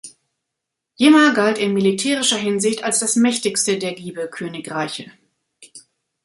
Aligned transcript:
Jimma 0.97 1.31
galt 1.35 1.59
in 1.59 1.75
militärischer 1.75 2.39
Hinsicht 2.39 2.83
als 2.83 2.97
das 2.97 3.15
mächtigste 3.15 3.77
der 3.77 3.93
Gibe-Königreiche. 3.93 5.11